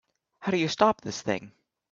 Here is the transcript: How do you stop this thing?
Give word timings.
How 0.39 0.51
do 0.51 0.57
you 0.57 0.67
stop 0.67 1.01
this 1.01 1.21
thing? 1.21 1.51